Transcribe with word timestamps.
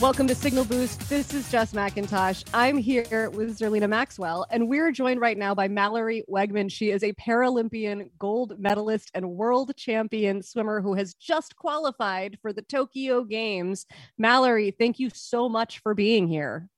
Welcome 0.00 0.26
to 0.28 0.34
Signal 0.34 0.64
Boost. 0.64 1.10
This 1.10 1.34
is 1.34 1.50
Jess 1.50 1.74
McIntosh. 1.74 2.44
I'm 2.54 2.78
here 2.78 3.28
with 3.34 3.58
Zerlina 3.58 3.86
Maxwell, 3.86 4.46
and 4.50 4.66
we're 4.66 4.92
joined 4.92 5.20
right 5.20 5.36
now 5.36 5.54
by 5.54 5.68
Mallory 5.68 6.24
Weggemann. 6.26 6.72
She 6.72 6.90
is 6.90 7.04
a 7.04 7.12
Paralympian 7.12 8.08
gold 8.18 8.58
medalist 8.58 9.10
and 9.12 9.32
world 9.32 9.76
champion 9.76 10.42
swimmer 10.42 10.80
who 10.80 10.94
has 10.94 11.12
just 11.12 11.54
qualified 11.56 12.38
for 12.40 12.50
the 12.50 12.62
Tokyo 12.62 13.24
Games. 13.24 13.84
Mallory, 14.16 14.70
thank 14.70 14.98
you 14.98 15.10
so 15.12 15.50
much 15.50 15.80
for 15.80 15.92
being 15.92 16.26
here. 16.26 16.70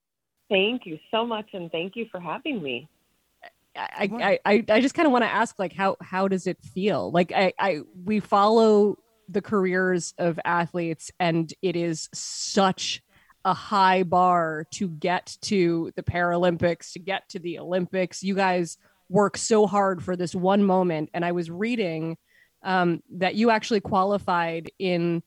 Thank 0.50 0.84
you 0.84 0.98
so 1.12 1.24
much, 1.24 1.46
and 1.52 1.70
thank 1.70 1.94
you 1.94 2.06
for 2.10 2.18
having 2.18 2.60
me. 2.60 2.88
I, 3.76 4.40
I, 4.44 4.64
I 4.68 4.80
just 4.80 4.96
kind 4.96 5.06
of 5.06 5.12
want 5.12 5.22
to 5.22 5.32
ask, 5.32 5.60
like, 5.60 5.72
how 5.72 5.96
how 6.02 6.26
does 6.26 6.48
it 6.48 6.58
feel? 6.60 7.12
Like, 7.12 7.30
I, 7.30 7.52
I 7.56 7.82
we 8.04 8.18
follow 8.18 8.98
the 9.28 9.40
careers 9.40 10.12
of 10.18 10.40
athletes, 10.44 11.12
and 11.20 11.54
it 11.62 11.76
is 11.76 12.08
such 12.12 13.00
a 13.44 13.54
high 13.54 14.02
bar 14.02 14.66
to 14.72 14.88
get 14.88 15.36
to 15.42 15.92
the 15.96 16.02
Paralympics, 16.02 16.92
to 16.92 16.98
get 16.98 17.28
to 17.30 17.38
the 17.38 17.58
Olympics. 17.58 18.22
You 18.22 18.34
guys 18.34 18.78
work 19.08 19.36
so 19.36 19.66
hard 19.66 20.02
for 20.02 20.16
this 20.16 20.34
one 20.34 20.64
moment. 20.64 21.10
And 21.12 21.24
I 21.24 21.32
was 21.32 21.50
reading 21.50 22.16
um, 22.62 23.02
that 23.10 23.34
you 23.34 23.50
actually 23.50 23.80
qualified 23.80 24.70
in 24.78 25.22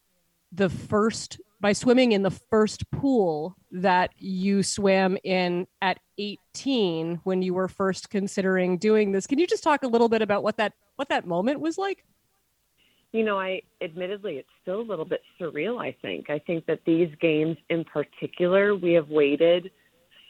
the 0.51 0.69
first 0.69 1.39
by 1.61 1.73
swimming 1.73 2.11
in 2.11 2.21
the 2.21 2.31
first 2.31 2.89
pool 2.91 3.55
that 3.71 4.11
you 4.17 4.61
swam 4.61 5.17
in 5.23 5.65
at 5.81 5.99
18 6.17 7.21
when 7.23 7.41
you 7.41 7.53
were 7.53 7.67
first 7.67 8.09
considering 8.09 8.77
doing 8.77 9.11
this. 9.11 9.25
Can 9.25 9.39
you 9.39 9.47
just 9.47 9.63
talk 9.63 9.83
a 9.83 9.87
little 9.87 10.09
bit 10.09 10.21
about 10.21 10.43
what 10.43 10.57
that 10.57 10.73
what 10.95 11.09
that 11.09 11.25
moment 11.25 11.59
was 11.59 11.77
like? 11.77 12.05
You 13.15 13.23
know, 13.23 13.39
I 13.39 13.61
admittedly, 13.81 14.33
it's 14.33 14.49
still 14.61 14.81
a 14.81 14.89
little 14.89 15.05
bit 15.05 15.21
surreal, 15.39 15.81
I 15.81 15.95
think. 16.01 16.29
I 16.29 16.37
think 16.37 16.65
that 16.65 16.79
these 16.85 17.07
games 17.21 17.55
in 17.69 17.85
particular, 17.85 18.75
we 18.75 18.91
have 18.91 19.07
waited 19.07 19.71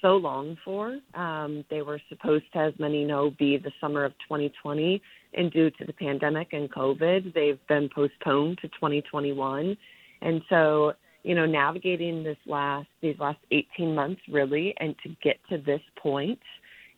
so 0.03 0.17
long 0.17 0.55
for. 0.63 0.99
Um, 1.15 1.65
they 1.71 1.81
were 1.81 1.99
supposed 2.09 2.45
to, 2.53 2.59
as 2.59 2.73
many 2.77 3.03
know, 3.03 3.31
be 3.39 3.57
the 3.57 3.71
summer 3.81 4.05
of 4.05 4.11
2020. 4.29 5.01
And 5.33 5.51
due 5.51 5.71
to 5.71 5.83
the 5.83 5.93
pandemic 5.93 6.53
and 6.53 6.71
COVID, 6.71 7.33
they've 7.33 7.59
been 7.67 7.89
postponed 7.89 8.59
to 8.61 8.67
2021. 8.67 9.75
And 10.21 10.41
so, 10.47 10.93
you 11.23 11.33
know, 11.33 11.47
navigating 11.47 12.23
this 12.23 12.37
last, 12.45 12.87
these 13.01 13.17
last 13.17 13.39
18 13.49 13.95
months 13.95 14.21
really, 14.29 14.75
and 14.79 14.93
to 15.01 15.09
get 15.23 15.37
to 15.49 15.57
this 15.57 15.81
point 15.97 16.39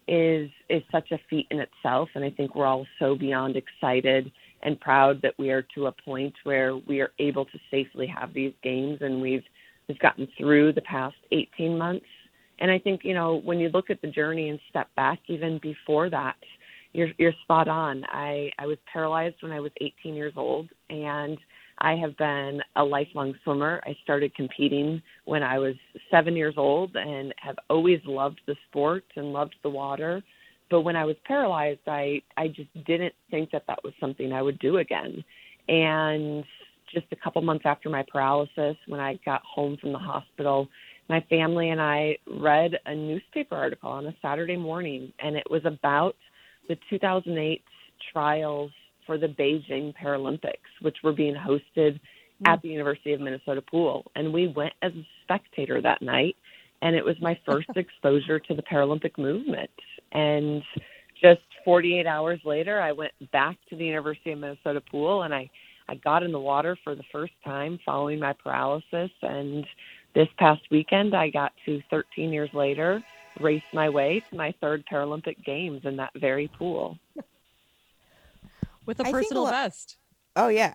is, 0.10 0.50
is 0.70 0.84
such 0.92 1.12
a 1.12 1.20
feat 1.30 1.48
in 1.50 1.60
itself. 1.62 2.10
And 2.14 2.26
I 2.26 2.30
think 2.30 2.56
we're 2.56 2.66
all 2.66 2.86
so 3.00 3.16
beyond 3.16 3.56
excited 3.56 4.30
and 4.68 4.80
proud 4.82 5.22
that 5.22 5.34
we 5.40 5.50
are 5.50 5.66
to 5.76 5.86
a 5.86 5.92
point 5.94 6.34
where 6.44 6.76
we 6.76 7.00
are 7.00 7.12
able 7.20 7.46
to 7.46 7.58
safely 7.72 8.06
have 8.06 8.34
these 8.34 8.54
games 8.62 8.98
and 9.00 9.22
we've 9.22 9.46
we've 9.88 10.00
gotten 10.00 10.28
through 10.38 10.74
the 10.74 10.82
past 10.82 11.16
18 11.32 11.78
months. 11.78 12.06
And 12.60 12.70
I 12.70 12.78
think 12.78 13.02
you 13.06 13.14
know 13.14 13.42
when 13.46 13.60
you 13.60 13.70
look 13.70 13.90
at 13.90 14.02
the 14.02 14.10
journey 14.10 14.50
and 14.50 14.60
step 14.70 14.90
back 14.98 15.20
even 15.28 15.58
before 15.64 16.10
that 16.10 16.36
you're 16.92 17.10
you're 17.18 17.34
spot 17.44 17.70
on. 17.70 18.04
I 18.10 18.52
I 18.60 18.66
was 18.66 18.78
paralyzed 18.92 19.38
when 19.40 19.54
I 19.54 19.62
was 19.62 19.72
18 19.80 20.16
years 20.16 20.34
old 20.36 20.68
and 20.90 21.38
I 21.80 21.96
have 21.96 22.18
been 22.18 22.60
a 22.76 22.84
lifelong 22.84 23.36
swimmer. 23.46 23.82
I 23.86 23.96
started 24.04 24.36
competing 24.36 25.02
when 25.24 25.44
I 25.44 25.60
was 25.60 25.76
7 26.12 26.36
years 26.36 26.56
old 26.58 26.96
and 26.98 27.34
have 27.38 27.56
always 27.70 28.02
loved 28.06 28.42
the 28.48 28.56
sport 28.68 29.06
and 29.16 29.32
loved 29.32 29.56
the 29.64 29.70
water 29.70 30.22
but 30.70 30.82
when 30.82 30.96
I 30.96 31.06
was 31.06 31.16
paralyzed, 31.26 31.82
I 31.88 32.22
I 32.36 32.48
just 32.48 32.70
didn't 32.86 33.14
think 33.32 33.52
that 33.52 33.64
that 33.68 33.84
was 33.84 33.94
something 34.00 34.34
I 34.34 34.42
would 34.42 34.60
do 34.60 34.78
again. 34.78 35.24
And 35.68 36.44
just 36.94 37.08
a 37.12 37.16
couple 37.16 37.42
months 37.42 37.66
after 37.66 37.90
my 37.90 38.04
paralysis, 38.12 38.78
when 38.88 39.00
I 39.00 39.20
got 39.26 39.42
home 39.44 39.78
from 39.80 39.92
the 39.92 40.00
hospital, 40.00 40.68
my 41.10 41.22
family 41.30 41.70
and 41.70 41.82
I 41.82 42.18
read 42.28 42.72
a 42.86 42.96
newspaper 42.96 43.56
article 43.56 43.90
on 43.90 44.08
a 44.08 44.16
Saturday 44.22 44.58
morning, 44.58 45.12
and 45.20 45.36
it 45.36 45.50
was 45.50 45.62
about 45.66 46.16
the 46.68 46.78
2008 46.90 47.62
trials 48.12 48.72
for 49.06 49.18
the 49.18 49.28
Beijing 49.28 49.94
Paralympics, 49.96 50.68
which 50.82 50.98
were 51.04 51.14
being 51.14 51.36
hosted 51.36 51.62
mm-hmm. 51.96 52.48
at 52.48 52.62
the 52.62 52.70
University 52.70 53.14
of 53.14 53.22
Minnesota 53.22 53.62
pool. 53.62 54.12
And 54.16 54.34
we 54.34 54.48
went 54.48 54.74
as 54.82 54.92
a 54.94 55.08
spectator 55.24 55.82
that 55.82 56.02
night, 56.02 56.36
and 56.82 56.96
it 56.96 57.04
was 57.04 57.16
my 57.22 57.40
first 57.46 57.70
exposure 57.76 58.40
to 58.40 58.54
the 58.54 58.64
Paralympic 58.64 59.18
movement. 59.18 59.72
And 60.12 60.64
just 61.22 61.42
48 61.66 62.06
hours 62.06 62.40
later, 62.46 62.80
I 62.82 62.92
went 62.92 63.12
back 63.32 63.58
to 63.70 63.76
the 63.76 63.86
University 63.86 64.32
of 64.32 64.40
Minnesota 64.40 64.82
pool 64.92 65.24
and 65.24 65.34
I, 65.34 65.50
I 65.90 65.96
got 65.96 66.24
in 66.24 66.32
the 66.32 66.40
water 66.40 66.78
for 66.84 66.96
the 66.96 67.04
first 67.12 67.34
time 67.44 67.80
following 67.86 68.20
my 68.20 68.34
paralysis. 68.34 69.12
And 69.22 69.66
this 70.16 70.28
past 70.38 70.62
weekend, 70.72 71.16
I 71.16 71.30
got 71.30 71.52
to 71.66 71.82
13 71.90 72.32
years 72.32 72.50
later 72.54 73.02
race 73.40 73.64
my 73.72 73.88
way 73.88 74.24
to 74.32 74.36
my 74.36 74.52
third 74.62 74.84
Paralympic 74.92 75.44
Games 75.46 75.82
in 75.84 75.96
that 75.98 76.12
very 76.20 76.50
pool. 76.58 76.98
With 78.88 79.00
a 79.00 79.04
personal 79.04 79.46
best. 79.46 79.98
Oh, 80.36 80.48
yeah 80.48 80.74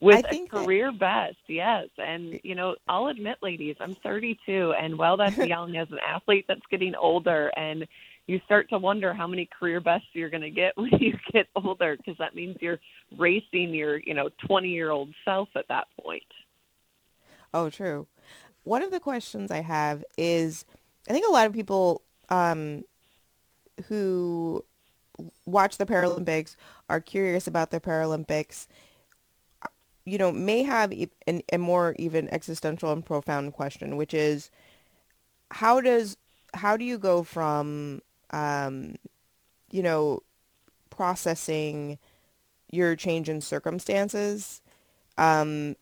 with 0.00 0.24
a 0.30 0.46
career 0.46 0.90
that... 0.90 0.98
best 0.98 1.38
yes. 1.46 1.88
And 1.98 2.40
you 2.42 2.54
know 2.54 2.76
i'll 2.88 3.08
admit 3.08 3.38
ladies 3.42 3.76
i'm 3.80 3.94
32 3.96 4.74
and 4.80 4.98
while 4.98 5.16
that's 5.16 5.36
young 5.46 5.76
as 5.76 5.90
an 5.90 5.98
athlete 6.06 6.46
that's 6.48 6.60
getting 6.70 6.94
older 6.94 7.52
and 7.56 7.86
you 8.26 8.40
start 8.44 8.68
to 8.70 8.78
wonder 8.78 9.12
how 9.12 9.26
many 9.26 9.48
career 9.58 9.80
bests 9.80 10.06
you're 10.12 10.30
going 10.30 10.42
to 10.42 10.50
get 10.50 10.72
when 10.76 10.90
you 11.00 11.18
get 11.32 11.46
older 11.56 11.96
because 11.96 12.16
that 12.18 12.34
means 12.34 12.56
you're 12.60 12.80
racing 13.18 13.74
your 13.74 13.98
you 13.98 14.14
know 14.14 14.30
20 14.46 14.68
year 14.68 14.90
old 14.90 15.12
self 15.24 15.48
at 15.56 15.68
that 15.68 15.88
point. 16.00 16.22
Oh 17.52 17.70
true. 17.70 18.06
One 18.64 18.82
of 18.82 18.90
the 18.90 19.00
questions 19.00 19.50
i 19.50 19.60
have 19.60 20.04
is 20.16 20.64
i 21.08 21.12
think 21.12 21.26
a 21.26 21.32
lot 21.32 21.46
of 21.46 21.52
people 21.52 22.02
um, 22.28 22.84
who 23.88 24.64
watch 25.44 25.76
the 25.78 25.86
paralympics 25.86 26.56
are 26.88 27.00
curious 27.00 27.46
about 27.46 27.70
the 27.70 27.80
paralympics 27.80 28.66
you 30.04 30.18
know, 30.18 30.32
may 30.32 30.62
have 30.62 30.92
an, 31.26 31.42
a 31.52 31.58
more 31.58 31.94
even 31.98 32.32
existential 32.32 32.92
and 32.92 33.04
profound 33.04 33.52
question, 33.52 33.96
which 33.96 34.14
is 34.14 34.50
how 35.50 35.80
does 35.80 36.16
how 36.54 36.76
do 36.76 36.84
you 36.84 36.98
go 36.98 37.22
from 37.22 38.00
um, 38.30 38.96
you 39.70 39.82
know 39.82 40.22
processing 40.90 41.98
your 42.70 42.96
change 42.96 43.28
in 43.28 43.40
circumstances 43.40 44.60
um, 45.18 45.76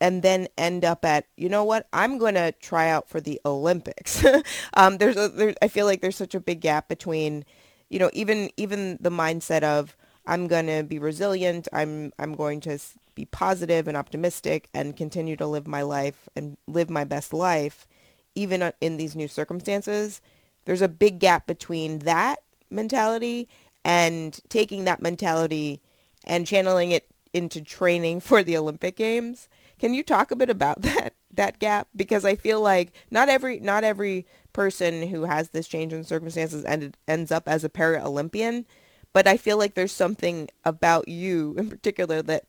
and 0.00 0.22
then 0.22 0.48
end 0.58 0.84
up 0.84 1.04
at 1.04 1.26
you 1.36 1.48
know 1.48 1.64
what 1.64 1.86
i'm 1.92 2.18
going 2.18 2.34
to 2.34 2.52
try 2.60 2.88
out 2.88 3.08
for 3.08 3.20
the 3.20 3.40
olympics? 3.44 4.24
Um, 4.74 4.98
there's 4.98 5.16
a 5.16 5.54
i 5.62 5.68
feel 5.68 5.86
like 5.86 6.00
there's 6.00 6.16
such 6.16 6.34
a 6.34 6.40
big 6.40 6.60
gap 6.60 6.88
between 6.88 7.44
you 7.90 7.98
know 7.98 8.10
even 8.12 8.50
even 8.56 8.98
the 9.00 9.10
mindset 9.10 9.62
of 9.62 9.96
i'm 10.26 10.48
going 10.48 10.66
to 10.66 10.82
be 10.82 10.98
resilient 10.98 11.68
i'm 11.72 12.12
i'm 12.18 12.34
going 12.34 12.60
to 12.62 12.78
be 13.14 13.24
positive 13.26 13.88
and 13.88 13.96
optimistic 13.96 14.68
and 14.74 14.96
continue 14.96 15.36
to 15.36 15.46
live 15.46 15.66
my 15.66 15.82
life 15.82 16.28
and 16.34 16.56
live 16.66 16.90
my 16.90 17.04
best 17.04 17.32
life, 17.32 17.86
even 18.34 18.62
uh, 18.62 18.72
in 18.80 18.96
these 18.96 19.16
new 19.16 19.28
circumstances, 19.28 20.20
there's 20.64 20.82
a 20.82 20.88
big 20.88 21.18
gap 21.18 21.46
between 21.46 22.00
that 22.00 22.40
mentality 22.70 23.48
and 23.84 24.40
taking 24.48 24.84
that 24.84 25.02
mentality 25.02 25.80
and 26.24 26.46
channeling 26.46 26.90
it 26.90 27.08
into 27.32 27.60
training 27.60 28.20
for 28.20 28.42
the 28.42 28.56
Olympic 28.56 28.96
Games. 28.96 29.48
Can 29.78 29.94
you 29.94 30.02
talk 30.02 30.30
a 30.30 30.36
bit 30.36 30.50
about 30.50 30.82
that 30.82 31.14
that 31.34 31.58
gap? 31.58 31.88
Because 31.94 32.24
I 32.24 32.36
feel 32.36 32.60
like 32.60 32.92
not 33.10 33.28
every 33.28 33.58
not 33.60 33.84
every 33.84 34.26
person 34.52 35.08
who 35.08 35.24
has 35.24 35.50
this 35.50 35.66
change 35.66 35.92
in 35.92 36.04
circumstances 36.04 36.64
ended, 36.64 36.96
ends 37.08 37.32
up 37.32 37.48
as 37.48 37.64
a 37.64 37.68
para 37.68 38.04
Olympian, 38.04 38.66
but 39.12 39.26
I 39.26 39.36
feel 39.36 39.56
like 39.56 39.74
there's 39.74 39.92
something 39.92 40.48
about 40.64 41.08
you 41.08 41.54
in 41.58 41.68
particular 41.68 42.22
that 42.22 42.44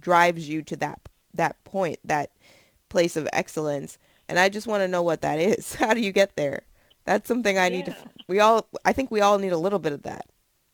drives 0.00 0.48
you 0.48 0.62
to 0.62 0.76
that 0.76 1.00
that 1.34 1.62
point, 1.64 1.98
that 2.04 2.30
place 2.88 3.16
of 3.16 3.28
excellence. 3.32 3.98
And 4.28 4.38
I 4.38 4.48
just 4.48 4.66
want 4.66 4.82
to 4.82 4.88
know 4.88 5.02
what 5.02 5.22
that 5.22 5.38
is. 5.38 5.74
How 5.76 5.94
do 5.94 6.00
you 6.00 6.12
get 6.12 6.36
there? 6.36 6.62
That's 7.04 7.28
something 7.28 7.58
I 7.58 7.68
need 7.68 7.88
yeah. 7.88 7.94
to 7.94 8.10
we 8.28 8.40
all 8.40 8.66
I 8.84 8.92
think 8.92 9.10
we 9.10 9.20
all 9.20 9.38
need 9.38 9.52
a 9.52 9.58
little 9.58 9.78
bit 9.78 9.92
of 9.92 10.02
that. 10.02 10.26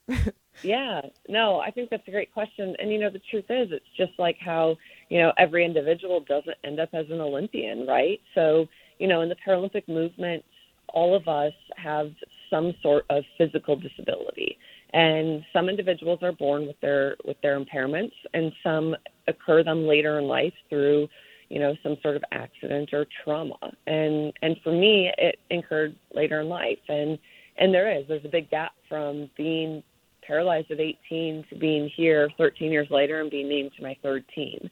Yeah, 0.63 1.01
no, 1.29 1.61
I 1.61 1.71
think 1.71 1.91
that's 1.91 2.07
a 2.07 2.11
great 2.11 2.33
question. 2.33 2.77
And 2.79 2.93
you 2.93 2.99
know, 2.99 3.11
the 3.11 3.21
truth 3.31 3.47
is, 3.49 3.69
it's 3.73 3.85
just 3.97 4.13
like 4.19 4.37
how 4.39 4.77
you 5.09 5.19
know 5.19 5.33
every 5.39 5.65
individual 5.65 6.21
doesn't 6.21 6.57
end 6.65 6.81
up 6.81 6.91
as 6.93 7.07
an 7.11 7.21
Olympian, 7.21 7.87
right? 7.87 8.21
So 8.35 8.67
you 8.99 9.09
know, 9.09 9.23
in 9.23 9.29
the 9.29 9.37
Paralympic 9.47 9.89
movement, 9.89 10.45
all 10.89 11.17
of 11.17 11.29
us 11.29 11.55
have 11.77 12.13
some 12.51 12.75
sort 12.83 13.07
of 13.09 13.25
physical 13.39 13.77
disability, 13.77 14.59
and 14.93 15.45
some 15.53 15.69
individuals 15.69 16.21
are 16.23 16.33
born 16.33 16.67
with 16.67 16.81
their 16.81 17.17
with 17.25 17.41
their 17.43 17.59
impairments, 17.59 18.13
and 18.35 18.53
some 18.63 18.97
occur 19.29 19.63
them 19.63 19.87
later 19.87 20.19
in 20.19 20.27
life 20.27 20.55
through 20.69 21.09
you 21.49 21.59
know 21.59 21.75
some 21.83 21.97
sort 22.03 22.17
of 22.17 22.25
accident 22.33 22.91
or 22.93 23.07
trauma. 23.25 23.59
And 23.87 24.33
and 24.43 24.57
for 24.63 24.73
me, 24.73 25.13
it 25.19 25.39
occurred 25.51 25.97
later 26.15 26.41
in 26.41 26.49
life, 26.49 26.79
and 26.89 27.19
and 27.59 27.73
there 27.73 27.97
is 27.97 28.07
there's 28.09 28.25
a 28.25 28.29
big 28.29 28.51
gap 28.51 28.73
from 28.89 29.31
being 29.37 29.83
paralyzed 30.27 30.71
at 30.71 30.81
18 30.81 31.45
to 31.51 31.57
being 31.57 31.91
here 31.97 32.29
13 32.39 32.71
years 32.71 32.89
later 32.91 33.21
and 33.21 33.31
being 33.31 33.49
named 33.49 33.73
to 33.77 33.83
my 33.83 33.97
third 34.03 34.25
team. 34.35 34.71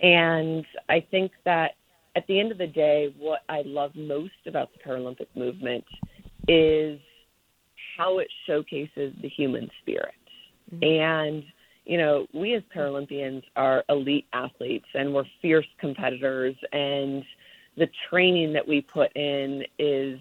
And 0.00 0.64
I 0.88 1.00
think 1.10 1.32
that 1.44 1.72
at 2.16 2.26
the 2.26 2.40
end 2.40 2.50
of 2.50 2.58
the 2.58 2.66
day, 2.66 3.14
what 3.18 3.40
I 3.48 3.62
love 3.64 3.94
most 3.94 4.32
about 4.46 4.70
the 4.72 4.78
Paralympic 4.78 5.28
movement 5.34 5.84
is 6.48 6.98
how 7.96 8.18
it 8.18 8.28
showcases 8.46 9.14
the 9.22 9.28
human 9.28 9.70
spirit. 9.80 10.14
Mm-hmm. 10.74 10.84
And, 10.84 11.44
you 11.84 11.98
know, 11.98 12.26
we 12.32 12.54
as 12.54 12.62
Paralympians 12.74 13.42
are 13.54 13.84
elite 13.88 14.26
athletes 14.32 14.86
and 14.94 15.14
we're 15.14 15.24
fierce 15.40 15.66
competitors, 15.78 16.56
and 16.72 17.24
the 17.76 17.88
training 18.08 18.52
that 18.54 18.66
we 18.66 18.80
put 18.80 19.14
in 19.16 19.64
is 19.78 20.18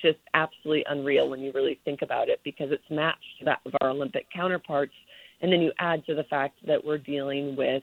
just 0.00 0.18
absolutely 0.34 0.84
unreal 0.88 1.28
when 1.28 1.40
you 1.40 1.52
really 1.52 1.78
think 1.84 2.02
about 2.02 2.28
it 2.28 2.40
because 2.44 2.70
it's 2.70 2.88
matched 2.88 3.38
to 3.38 3.44
that 3.44 3.60
of 3.66 3.74
our 3.80 3.90
Olympic 3.90 4.26
counterparts. 4.30 4.94
And 5.40 5.52
then 5.52 5.60
you 5.60 5.72
add 5.78 6.06
to 6.06 6.14
the 6.14 6.24
fact 6.24 6.58
that 6.66 6.84
we're 6.84 6.98
dealing 6.98 7.56
with, 7.56 7.82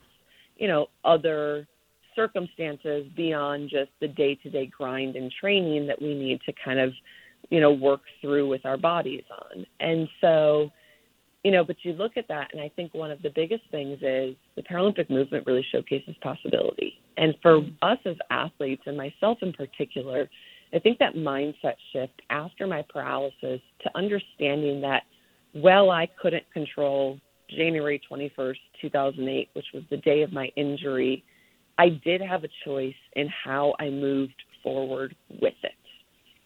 you 0.58 0.68
know, 0.68 0.88
other 1.04 1.68
circumstances 2.16 3.06
beyond 3.16 3.70
just 3.70 3.92
the 4.00 4.08
day 4.08 4.36
to 4.36 4.50
day 4.50 4.66
grind 4.66 5.16
and 5.16 5.32
training 5.32 5.88
that 5.88 6.02
we 6.02 6.16
need 6.16 6.40
to 6.46 6.54
kind 6.54 6.80
of, 6.80 6.94
you 7.50 7.60
know, 7.60 7.72
work 7.72 8.02
through 8.22 8.48
with 8.48 8.66
our 8.66 8.78
bodies 8.78 9.24
on. 9.32 9.66
And 9.80 10.08
so, 10.22 10.70
you 11.44 11.52
know, 11.52 11.64
but 11.64 11.78
you 11.84 11.94
look 11.94 12.18
at 12.18 12.28
that, 12.28 12.50
and 12.52 12.62
I 12.62 12.70
think 12.76 12.94
one 12.94 13.12
of 13.12 13.22
the 13.22 13.32
biggest 13.34 13.64
things 13.72 13.98
is 14.02 14.36
the 14.56 14.64
Paralympic 14.70 15.10
movement 15.10 15.46
really 15.48 15.66
showcases 15.72 16.16
possibility. 16.22 17.00
And 17.18 17.34
for 17.42 17.62
us 17.82 17.98
as 18.06 18.16
athletes, 18.30 18.84
and 18.86 18.98
myself 18.98 19.40
in 19.42 19.54
particular, 19.54 20.30
I 20.74 20.80
think 20.80 21.00
that 21.00 21.16
mindset 21.16 21.76
shift 21.92 22.22
after 22.30 22.68
my 22.68 22.84
paralysis 22.88 23.62
to 23.82 23.90
understanding 23.96 24.82
that, 24.82 25.04
well, 25.56 25.90
I 25.90 26.08
couldn't 26.22 26.44
control 26.54 27.20
January 27.50 28.00
21st, 28.10 28.58
2008, 28.82 29.50
which 29.54 29.66
was 29.74 29.84
the 29.90 29.98
day 29.98 30.22
of 30.22 30.32
my 30.32 30.52
injury, 30.56 31.24
I 31.78 31.90
did 32.04 32.22
have 32.22 32.44
a 32.44 32.50
choice 32.66 32.94
in 33.14 33.30
how 33.44 33.74
I 33.80 33.90
moved 33.90 34.36
forward 34.62 35.16
with 35.42 35.54
it. 35.64 35.72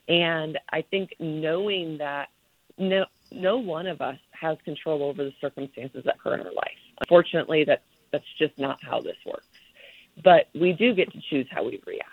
And 0.08 0.60
I 0.72 0.82
think 0.82 1.16
knowing 1.20 1.98
that 2.00 2.30
no, 2.78 3.06
no 3.32 3.58
one 3.58 3.88
of 3.88 4.02
us 4.02 4.18
has 4.32 4.58
control 4.66 5.04
over 5.04 5.24
the 5.24 5.34
circumstances 5.40 6.04
that 6.06 6.16
occur 6.16 6.36
in 6.36 6.42
our 6.42 6.54
life. 6.54 6.78
Unfortunately, 7.00 7.64
that's, 7.64 7.84
that's 8.12 8.26
just 8.38 8.58
not 8.58 8.80
how 8.84 9.00
this 9.00 9.18
works. 9.26 9.48
But 10.24 10.50
we 10.54 10.74
do 10.74 10.94
get 10.94 11.12
to 11.14 11.20
choose 11.30 11.48
how 11.50 11.64
we 11.64 11.82
react. 11.86 12.10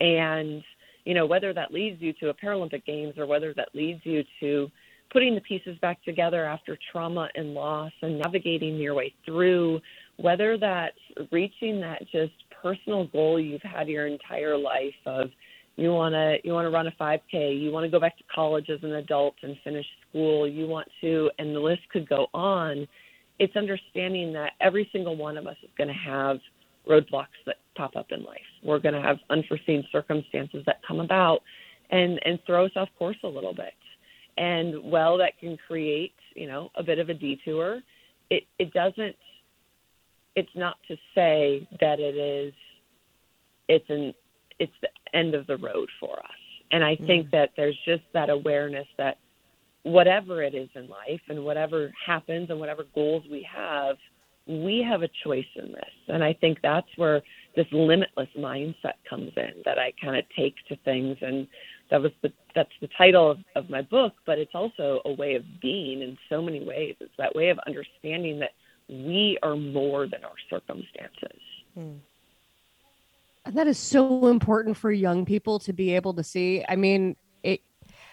And 0.00 0.62
you 1.04 1.14
know, 1.14 1.26
whether 1.26 1.52
that 1.52 1.72
leads 1.72 2.00
you 2.00 2.12
to 2.14 2.28
a 2.28 2.34
Paralympic 2.34 2.84
Games 2.84 3.14
or 3.18 3.26
whether 3.26 3.52
that 3.54 3.70
leads 3.74 4.04
you 4.04 4.24
to 4.40 4.70
putting 5.12 5.34
the 5.34 5.40
pieces 5.40 5.76
back 5.78 6.02
together 6.04 6.46
after 6.46 6.78
trauma 6.90 7.28
and 7.34 7.54
loss 7.54 7.92
and 8.02 8.18
navigating 8.18 8.76
your 8.76 8.94
way 8.94 9.12
through, 9.24 9.80
whether 10.16 10.56
that's 10.56 10.96
reaching 11.30 11.80
that 11.80 12.02
just 12.10 12.32
personal 12.62 13.06
goal 13.06 13.38
you've 13.38 13.62
had 13.62 13.88
your 13.88 14.06
entire 14.06 14.56
life 14.56 14.94
of 15.04 15.30
you 15.76 15.90
want 15.90 16.12
to 16.12 16.36
you 16.44 16.52
want 16.52 16.66
to 16.66 16.70
run 16.70 16.86
a 16.86 16.92
5k 16.92 17.60
you 17.60 17.70
want 17.70 17.84
to 17.84 17.90
go 17.90 18.00
back 18.00 18.16
to 18.18 18.24
college 18.34 18.68
as 18.70 18.78
an 18.82 18.92
adult 18.94 19.34
and 19.42 19.56
finish 19.64 19.86
school 20.08 20.46
you 20.46 20.66
want 20.66 20.88
to 21.00 21.30
and 21.38 21.54
the 21.54 21.60
list 21.60 21.82
could 21.92 22.08
go 22.08 22.26
on 22.34 22.86
it's 23.38 23.56
understanding 23.56 24.32
that 24.34 24.52
every 24.60 24.88
single 24.92 25.16
one 25.16 25.36
of 25.36 25.46
us 25.46 25.56
is 25.62 25.70
going 25.76 25.88
to 25.88 25.94
have 25.94 26.38
roadblocks 26.88 27.26
that 27.46 27.56
pop 27.76 27.96
up 27.96 28.06
in 28.10 28.24
life. 28.24 28.40
We're 28.62 28.78
going 28.78 28.94
to 28.94 29.00
have 29.00 29.18
unforeseen 29.30 29.84
circumstances 29.92 30.62
that 30.66 30.80
come 30.86 31.00
about 31.00 31.40
and 31.90 32.20
and 32.24 32.38
throw 32.46 32.66
us 32.66 32.72
off 32.76 32.88
course 32.98 33.16
a 33.24 33.28
little 33.28 33.54
bit. 33.54 33.74
And 34.38 34.90
well, 34.90 35.18
that 35.18 35.38
can 35.38 35.58
create 35.66 36.14
you 36.34 36.46
know 36.46 36.70
a 36.76 36.82
bit 36.82 36.98
of 36.98 37.08
a 37.08 37.14
detour. 37.14 37.80
It 38.30 38.44
it 38.58 38.72
doesn't. 38.72 39.16
It's 40.34 40.54
not 40.54 40.76
to 40.88 40.96
say 41.14 41.68
that 41.80 42.00
it 42.00 42.16
is. 42.16 42.54
It's 43.68 43.88
an 43.88 44.14
it's 44.58 44.72
the 44.80 44.88
end 45.14 45.34
of 45.34 45.46
the 45.46 45.56
road 45.56 45.88
for 46.00 46.18
us. 46.18 46.30
And 46.70 46.82
I 46.82 46.96
think 46.96 47.26
mm-hmm. 47.26 47.36
that 47.36 47.50
there's 47.56 47.78
just 47.84 48.02
that 48.14 48.30
awareness 48.30 48.86
that 48.98 49.18
whatever 49.82 50.42
it 50.42 50.54
is 50.54 50.68
in 50.74 50.88
life 50.88 51.20
and 51.28 51.44
whatever 51.44 51.92
happens 52.06 52.50
and 52.50 52.58
whatever 52.58 52.84
goals 52.94 53.24
we 53.30 53.46
have, 53.54 53.96
we 54.46 54.84
have 54.88 55.02
a 55.02 55.08
choice 55.24 55.46
in 55.56 55.72
this. 55.72 55.94
And 56.08 56.24
I 56.24 56.32
think 56.32 56.58
that's 56.62 56.88
where 56.96 57.22
this 57.56 57.66
limitless 57.72 58.28
mindset 58.38 58.94
comes 59.08 59.32
in 59.36 59.62
that 59.64 59.78
I 59.78 59.92
kind 60.02 60.16
of 60.16 60.24
take 60.36 60.54
to 60.68 60.76
things. 60.84 61.16
And 61.20 61.46
that 61.90 62.00
was 62.00 62.12
the, 62.22 62.32
that's 62.54 62.70
the 62.80 62.88
title 62.96 63.30
of, 63.30 63.38
of 63.54 63.68
my 63.68 63.82
book, 63.82 64.14
but 64.24 64.38
it's 64.38 64.54
also 64.54 65.00
a 65.04 65.12
way 65.12 65.34
of 65.34 65.42
being 65.60 66.00
in 66.00 66.16
so 66.28 66.40
many 66.40 66.64
ways. 66.64 66.96
It's 67.00 67.12
that 67.18 67.34
way 67.34 67.50
of 67.50 67.58
understanding 67.66 68.40
that 68.40 68.52
we 68.88 69.38
are 69.42 69.56
more 69.56 70.06
than 70.06 70.24
our 70.24 70.34
circumstances. 70.50 71.40
Hmm. 71.74 71.96
That 73.50 73.66
is 73.66 73.78
so 73.78 74.28
important 74.28 74.76
for 74.76 74.92
young 74.92 75.24
people 75.24 75.58
to 75.60 75.72
be 75.72 75.94
able 75.94 76.14
to 76.14 76.22
see. 76.22 76.64
I 76.68 76.76
mean, 76.76 77.16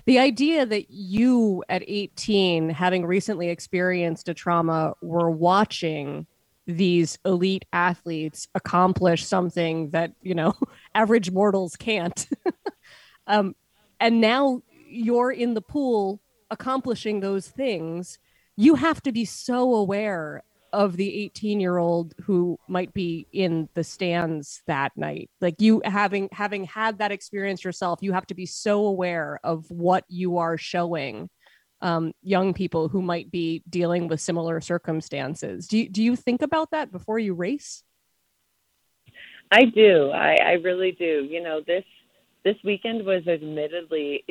the 0.05 0.19
idea 0.19 0.65
that 0.65 0.89
you 0.89 1.63
at 1.69 1.83
18 1.85 2.69
having 2.69 3.05
recently 3.05 3.49
experienced 3.49 4.29
a 4.29 4.33
trauma 4.33 4.93
were 5.01 5.29
watching 5.29 6.25
these 6.65 7.17
elite 7.25 7.65
athletes 7.73 8.47
accomplish 8.53 9.25
something 9.25 9.89
that 9.89 10.11
you 10.21 10.35
know 10.35 10.53
average 10.95 11.31
mortals 11.31 11.75
can't 11.75 12.27
um, 13.27 13.55
and 13.99 14.21
now 14.21 14.61
you're 14.87 15.31
in 15.31 15.53
the 15.53 15.61
pool 15.61 16.21
accomplishing 16.51 17.19
those 17.19 17.47
things 17.47 18.19
you 18.55 18.75
have 18.75 19.01
to 19.01 19.11
be 19.11 19.25
so 19.25 19.75
aware 19.75 20.43
of 20.73 20.97
the 20.97 21.23
18 21.23 21.59
year 21.59 21.77
old 21.77 22.13
who 22.21 22.57
might 22.67 22.93
be 22.93 23.27
in 23.31 23.69
the 23.73 23.83
stands 23.83 24.61
that 24.67 24.91
night. 24.95 25.29
Like 25.41 25.61
you 25.61 25.81
having 25.85 26.29
having 26.31 26.65
had 26.65 26.99
that 26.99 27.11
experience 27.11 27.63
yourself 27.63 27.99
you 28.01 28.13
have 28.13 28.27
to 28.27 28.35
be 28.35 28.45
so 28.45 28.85
aware 28.85 29.39
of 29.43 29.69
what 29.69 30.03
you 30.07 30.37
are 30.37 30.57
showing 30.57 31.29
um, 31.81 32.13
young 32.21 32.53
people 32.53 32.89
who 32.89 33.01
might 33.01 33.31
be 33.31 33.63
dealing 33.69 34.07
with 34.07 34.19
similar 34.19 34.59
circumstances. 34.61 35.67
Do 35.67 35.77
you, 35.77 35.89
do 35.89 36.03
you 36.03 36.15
think 36.15 36.41
about 36.41 36.71
that 36.71 36.91
before 36.91 37.19
you 37.19 37.33
race? 37.33 37.83
I 39.51 39.65
do. 39.65 40.11
I, 40.11 40.35
I 40.45 40.51
really 40.53 40.91
do. 40.91 41.27
You 41.29 41.41
know 41.41 41.61
this 41.65 41.83
this 42.43 42.55
weekend 42.63 43.05
was 43.05 43.27
admittedly 43.27 44.23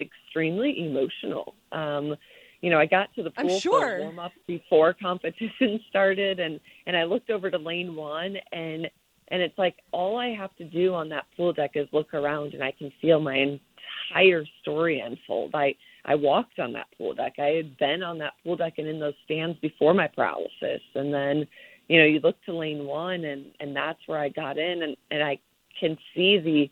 extremely 0.00 0.86
emotional. 0.86 1.54
Um, 1.72 2.16
you 2.64 2.70
know, 2.70 2.78
I 2.78 2.86
got 2.86 3.14
to 3.16 3.22
the 3.22 3.30
pool 3.30 3.60
sure. 3.60 3.98
for 3.98 4.00
warm 4.04 4.18
up 4.18 4.32
before 4.46 4.94
competition 5.02 5.78
started, 5.90 6.40
and 6.40 6.58
and 6.86 6.96
I 6.96 7.04
looked 7.04 7.28
over 7.28 7.50
to 7.50 7.58
lane 7.58 7.94
one, 7.94 8.36
and 8.52 8.88
and 9.28 9.42
it's 9.42 9.58
like 9.58 9.76
all 9.92 10.16
I 10.16 10.28
have 10.28 10.56
to 10.56 10.64
do 10.64 10.94
on 10.94 11.10
that 11.10 11.26
pool 11.36 11.52
deck 11.52 11.72
is 11.74 11.86
look 11.92 12.14
around, 12.14 12.54
and 12.54 12.64
I 12.64 12.72
can 12.72 12.90
feel 13.02 13.20
my 13.20 13.36
entire 13.36 14.46
story 14.62 15.00
unfold. 15.00 15.50
I 15.54 15.74
I 16.06 16.14
walked 16.14 16.58
on 16.58 16.72
that 16.72 16.86
pool 16.96 17.12
deck. 17.12 17.34
I 17.38 17.48
had 17.48 17.76
been 17.76 18.02
on 18.02 18.16
that 18.20 18.32
pool 18.42 18.56
deck 18.56 18.78
and 18.78 18.88
in 18.88 18.98
those 18.98 19.12
stands 19.26 19.58
before 19.58 19.92
my 19.92 20.08
paralysis, 20.08 20.80
and 20.94 21.12
then 21.12 21.46
you 21.88 21.98
know 21.98 22.06
you 22.06 22.18
look 22.20 22.42
to 22.46 22.54
lane 22.54 22.86
one, 22.86 23.26
and 23.26 23.44
and 23.60 23.76
that's 23.76 24.00
where 24.06 24.18
I 24.18 24.30
got 24.30 24.56
in, 24.56 24.84
and 24.84 24.96
and 25.10 25.22
I 25.22 25.38
can 25.78 25.98
see 26.14 26.38
the 26.38 26.70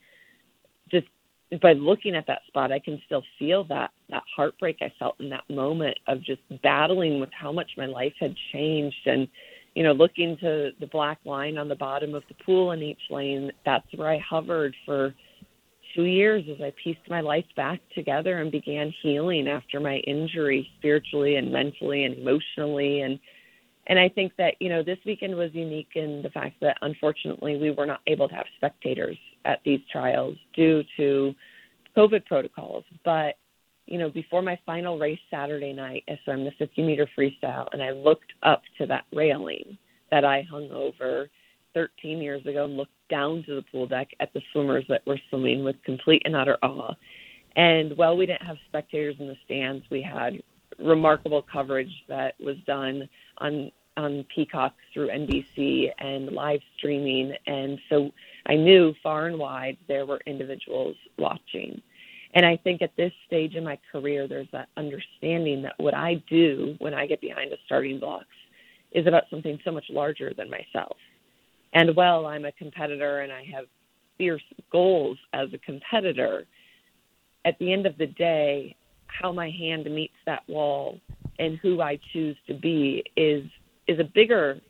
by 1.60 1.72
looking 1.74 2.14
at 2.14 2.26
that 2.26 2.42
spot, 2.46 2.72
I 2.72 2.78
can 2.78 3.00
still 3.06 3.22
feel 3.38 3.64
that 3.64 3.90
that 4.10 4.22
heartbreak 4.34 4.78
I 4.80 4.92
felt 4.98 5.20
in 5.20 5.28
that 5.30 5.44
moment 5.50 5.98
of 6.08 6.22
just 6.22 6.40
battling 6.62 7.20
with 7.20 7.30
how 7.38 7.52
much 7.52 7.70
my 7.76 7.86
life 7.86 8.14
had 8.20 8.34
changed, 8.52 9.06
and 9.06 9.28
you 9.74 9.82
know, 9.82 9.92
looking 9.92 10.36
to 10.38 10.70
the 10.80 10.86
black 10.86 11.18
line 11.24 11.58
on 11.58 11.68
the 11.68 11.74
bottom 11.74 12.14
of 12.14 12.22
the 12.28 12.34
pool 12.44 12.72
in 12.72 12.82
each 12.82 13.00
lane. 13.10 13.50
That's 13.64 13.86
where 13.96 14.10
I 14.10 14.18
hovered 14.18 14.74
for 14.86 15.14
two 15.94 16.04
years 16.04 16.44
as 16.50 16.60
I 16.62 16.72
pieced 16.82 17.08
my 17.08 17.20
life 17.20 17.44
back 17.54 17.80
together 17.94 18.38
and 18.38 18.50
began 18.50 18.92
healing 19.02 19.48
after 19.48 19.78
my 19.80 19.96
injury, 19.98 20.68
spiritually 20.78 21.36
and 21.36 21.52
mentally 21.52 22.04
and 22.04 22.16
emotionally, 22.16 23.00
and 23.00 23.18
and 23.88 23.98
I 23.98 24.08
think 24.08 24.32
that 24.38 24.54
you 24.60 24.68
know 24.70 24.82
this 24.82 24.98
weekend 25.04 25.36
was 25.36 25.50
unique 25.52 25.90
in 25.96 26.22
the 26.22 26.30
fact 26.30 26.56
that 26.62 26.78
unfortunately 26.80 27.58
we 27.58 27.72
were 27.72 27.86
not 27.86 28.00
able 28.06 28.28
to 28.28 28.34
have 28.34 28.46
spectators 28.56 29.18
at 29.44 29.60
these 29.64 29.80
trials 29.90 30.36
due 30.54 30.82
to 30.96 31.34
COVID 31.96 32.26
protocols. 32.26 32.84
But 33.04 33.36
you 33.86 33.98
know, 33.98 34.08
before 34.10 34.42
my 34.42 34.58
final 34.64 34.98
race 34.98 35.18
Saturday 35.30 35.72
night, 35.72 36.04
I 36.08 36.18
swam 36.24 36.44
the 36.44 36.52
50 36.58 36.82
meter 36.82 37.08
freestyle, 37.18 37.66
and 37.72 37.82
I 37.82 37.90
looked 37.90 38.32
up 38.42 38.62
to 38.78 38.86
that 38.86 39.04
railing 39.12 39.76
that 40.10 40.24
I 40.24 40.46
hung 40.48 40.70
over 40.70 41.28
13 41.74 42.18
years 42.18 42.44
ago 42.46 42.64
and 42.64 42.76
looked 42.76 42.92
down 43.10 43.42
to 43.46 43.56
the 43.56 43.64
pool 43.70 43.86
deck 43.86 44.08
at 44.20 44.32
the 44.32 44.42
swimmers 44.52 44.84
that 44.88 45.06
were 45.06 45.18
swimming 45.28 45.64
with 45.64 45.76
complete 45.84 46.22
and 46.24 46.36
utter 46.36 46.58
awe. 46.62 46.94
And 47.56 47.96
while 47.96 48.16
we 48.16 48.26
didn't 48.26 48.46
have 48.46 48.56
spectators 48.68 49.16
in 49.18 49.26
the 49.26 49.36
stands, 49.44 49.84
we 49.90 50.02
had 50.02 50.42
remarkable 50.78 51.44
coverage 51.52 51.92
that 52.08 52.34
was 52.40 52.56
done 52.66 53.08
on 53.38 53.70
on 53.96 54.24
Peacock 54.34 54.74
through 54.92 55.08
NBC 55.08 55.90
and 55.98 56.32
live 56.32 56.60
streaming. 56.76 57.34
And 57.46 57.78
so 57.88 58.10
I 58.46 58.54
knew 58.54 58.94
far 59.02 59.26
and 59.26 59.38
wide 59.38 59.76
there 59.88 60.06
were 60.06 60.20
individuals 60.26 60.96
watching. 61.18 61.80
And 62.34 62.46
I 62.46 62.56
think 62.56 62.80
at 62.80 62.96
this 62.96 63.12
stage 63.26 63.54
in 63.54 63.64
my 63.64 63.78
career, 63.90 64.26
there's 64.26 64.48
that 64.52 64.68
understanding 64.76 65.62
that 65.62 65.74
what 65.76 65.94
I 65.94 66.22
do 66.28 66.76
when 66.78 66.94
I 66.94 67.06
get 67.06 67.20
behind 67.20 67.52
the 67.52 67.58
starting 67.66 67.98
blocks 68.00 68.26
is 68.92 69.06
about 69.06 69.24
something 69.30 69.58
so 69.64 69.70
much 69.70 69.84
larger 69.90 70.32
than 70.36 70.50
myself. 70.50 70.96
And 71.74 71.94
while 71.94 72.26
I'm 72.26 72.44
a 72.44 72.52
competitor 72.52 73.20
and 73.20 73.32
I 73.32 73.44
have 73.54 73.66
fierce 74.18 74.42
goals 74.70 75.18
as 75.32 75.48
a 75.52 75.58
competitor, 75.58 76.46
at 77.44 77.58
the 77.58 77.72
end 77.72 77.86
of 77.86 77.98
the 77.98 78.06
day, 78.06 78.76
how 79.06 79.32
my 79.32 79.50
hand 79.50 79.84
meets 79.84 80.14
that 80.26 80.42
wall 80.48 81.00
and 81.38 81.58
who 81.58 81.80
I 81.80 81.98
choose 82.12 82.36
to 82.46 82.54
be 82.54 83.02
is 83.16 83.44
is 83.86 83.98
a 83.98 84.04
bigger 84.04 84.60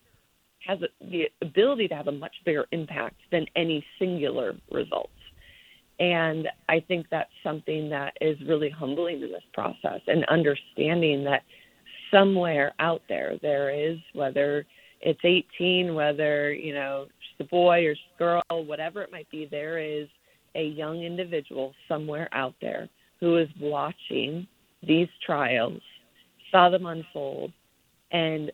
has 0.66 0.78
a, 0.82 1.04
the 1.10 1.24
ability 1.40 1.88
to 1.88 1.94
have 1.94 2.08
a 2.08 2.12
much 2.12 2.34
bigger 2.44 2.66
impact 2.72 3.16
than 3.30 3.44
any 3.56 3.84
singular 3.98 4.54
results. 4.70 5.10
And 5.98 6.48
I 6.68 6.80
think 6.80 7.06
that's 7.10 7.30
something 7.42 7.88
that 7.90 8.14
is 8.20 8.36
really 8.46 8.70
humbling 8.70 9.22
in 9.22 9.32
this 9.32 9.42
process 9.52 10.00
and 10.06 10.24
understanding 10.26 11.24
that 11.24 11.42
somewhere 12.12 12.74
out 12.78 13.02
there 13.08 13.38
there 13.40 13.70
is 13.70 13.96
whether 14.12 14.66
it's 15.00 15.20
18 15.24 15.94
whether 15.94 16.52
you 16.52 16.74
know 16.74 17.06
it's 17.08 17.46
a 17.46 17.50
boy 17.50 17.86
or 17.86 17.92
a 17.92 18.18
girl 18.18 18.42
whatever 18.50 19.02
it 19.02 19.10
might 19.10 19.28
be 19.30 19.48
there 19.50 19.78
is 19.78 20.08
a 20.54 20.62
young 20.62 21.02
individual 21.02 21.72
somewhere 21.88 22.28
out 22.32 22.54
there 22.60 22.88
who 23.18 23.38
is 23.38 23.48
watching 23.58 24.46
these 24.86 25.08
trials 25.24 25.80
saw 26.50 26.68
them 26.68 26.84
unfold 26.84 27.50
and 28.10 28.52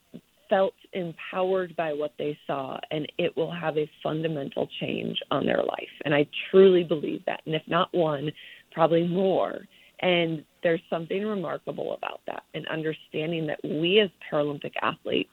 felt 0.49 0.75
empowered 0.93 1.75
by 1.77 1.93
what 1.93 2.13
they 2.19 2.39
saw 2.47 2.79
and 2.91 3.11
it 3.19 3.37
will 3.37 3.53
have 3.53 3.77
a 3.77 3.91
fundamental 4.03 4.69
change 4.81 5.19
on 5.31 5.45
their 5.45 5.63
life 5.63 5.89
and 6.05 6.15
i 6.15 6.27
truly 6.51 6.83
believe 6.83 7.23
that 7.27 7.41
and 7.47 7.55
if 7.55 7.63
not 7.67 7.93
one 7.93 8.31
probably 8.73 9.07
more 9.07 9.61
and 10.01 10.45
there's 10.63 10.81
something 10.89 11.25
remarkable 11.25 11.95
about 11.95 12.21
that 12.27 12.45
and 12.55 12.67
understanding 12.69 13.47
that 13.47 13.59
we 13.65 14.01
as 14.01 14.11
Paralympic 14.31 14.73
athletes, 14.83 15.31